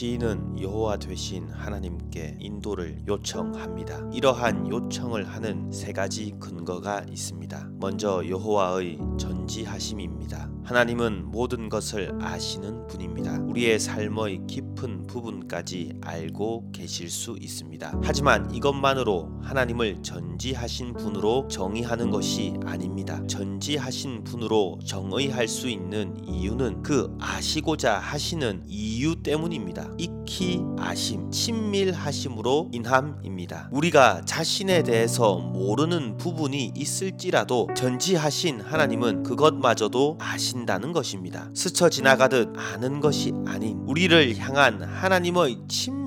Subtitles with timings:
[0.00, 4.08] 시인은 여호와 되신 하나님께 인도를 요청합니다.
[4.14, 7.68] 이러한 요청을 하는 세 가지 근거가 있습니다.
[7.74, 10.48] 먼저 여호와의 전 지하심입니다.
[10.62, 13.40] 하나님은 모든 것을 아시는 분입니다.
[13.40, 17.98] 우리의 삶의 깊은 부분까지 알고 계실 수 있습니다.
[18.04, 23.20] 하지만 이것만으로 하나님을 전지하신 분으로 정의하는 것이 아닙니다.
[23.26, 29.90] 전지하신 분으로 정의할 수 있는 이유는 그 아시고자 하시는 이유 때문입니다.
[29.98, 33.70] 익히 아심, 친밀하심으로 인함입니다.
[33.72, 41.50] 우리가 자신에 대해서 모르는 부분이 있을지라도 전지하신 하나님은 그것 마저도 아신다는 것입니다.
[41.54, 45.52] 스쳐 지나가듯 아는 것이 아닌 우리를 향한 하나님의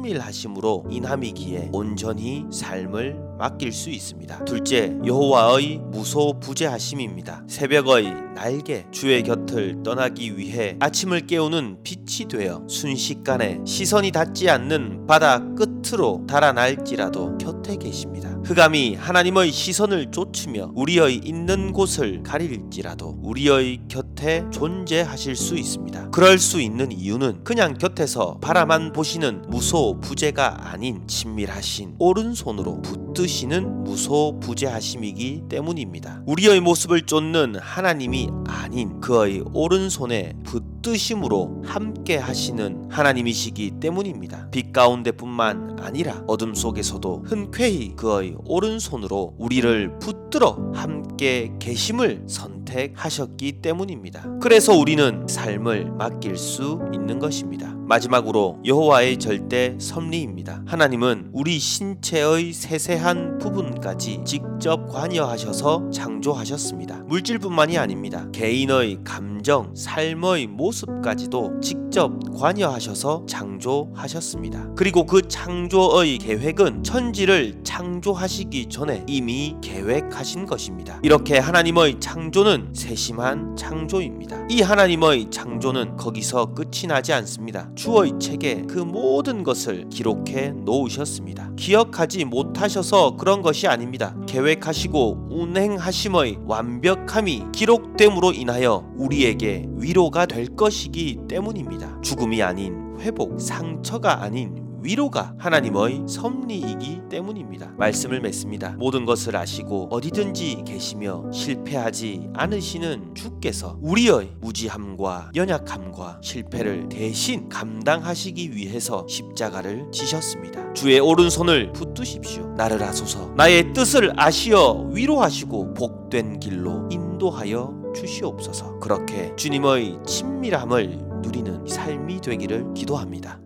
[0.03, 4.45] 친밀하심으로 인함이기에 온전히 삶을 맡길 수 있습니다.
[4.45, 7.43] 둘째, 여호와의 무소 부재하심입니다.
[7.47, 15.39] 새벽의 날개, 주의 곁을 떠나기 위해 아침을 깨우는 빛이 되어 순식간에 시선이 닿지 않는 바다
[15.55, 18.29] 끝으로 달아날지라도 곁에 계십니다.
[18.45, 26.09] 흑암이 하나님의 시선을 쫓으며 우리의 있는 곳을 가릴지라도 우리의 곁에 존재하실 수 있습니다.
[26.09, 34.39] 그럴 수 있는 이유는 그냥 곁에서 바라만 보시는 무소 부재가 아닌 친밀하신 오른손으로 붙드시는 무소
[34.39, 36.23] 부재하심이기 때문입니다.
[36.25, 44.49] 우리의 모습을 쫓는 하나님이 아닌 그의 오른손에 붙드심으로 함께 하시는 하나님이시기 때문입니다.
[44.51, 54.39] 빛 가운데뿐만 아니라 어둠 속에서도 흔쾌히 그의 오른손으로 우리를 붙들어 함께 계심을 선택하셨기 때문입니다.
[54.39, 57.73] 그래서 우리는 삶을 맡길 수 있는 것입니다.
[57.87, 60.63] 마지막으로 여호와의 절대 섭리입니다.
[60.65, 67.03] 하나님은 우리 신체의 세세한 부분까지 직접 관여하셔서 창조하셨습니다.
[67.07, 68.27] 물질뿐만이 아닙니다.
[68.31, 74.69] 개인의 감정, 삶의 모습까지도 직 접 관여하셔서 창조하셨습니다.
[74.75, 80.99] 그리고 그 창조의 계획은 천지를 창조하시기 전에 이미 계획하신 것입니다.
[81.03, 84.47] 이렇게 하나님의 창조는 세심한 창조입니다.
[84.49, 87.69] 이 하나님의 창조는 거기서 끝이 나지 않습니다.
[87.75, 91.51] 주의 책에 그 모든 것을 기록해 놓으셨습니다.
[91.55, 94.15] 기억하지 못하셔서 그런 것이 아닙니다.
[94.27, 101.99] 계획하시고 운행하심의 완벽함이 기록됨으로 인하여 우리에게 위로가 될 것이기 때문입 니다.
[102.01, 107.71] 죽음이 아닌 회복, 상처가 아닌 위로가 하나님의 섭리이기 때문입니다.
[107.77, 108.71] 말씀을 맺습니다.
[108.71, 119.05] 모든 것을 아시고 어디든지 계시며 실패하지 않으시는 주께서 우리의 무지함과 연약함과 실패를 대신 감당하시기 위해서
[119.07, 120.73] 십자가를 지셨습니다.
[120.73, 122.53] 주의 오른손을 붙드십시오.
[122.57, 123.31] 나를 아소서.
[123.37, 128.79] 나의 뜻을 아시어 위로하시고 복된 길로 인도하여 주시옵소서.
[128.79, 133.42] 그렇게 주님의 친밀함을 누리는 삶이 되기를 기도합니다.